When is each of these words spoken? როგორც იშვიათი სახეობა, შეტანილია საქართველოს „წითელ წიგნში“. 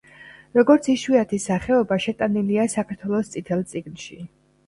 როგორც 0.59 0.87
იშვიათი 0.93 1.39
სახეობა, 1.43 1.99
შეტანილია 2.07 2.65
საქართველოს 2.77 3.29
„წითელ 3.35 3.65
წიგნში“. 3.75 4.21